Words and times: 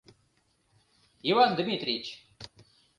—Иван 1.29 1.51
Дмитриевич! 1.57 2.07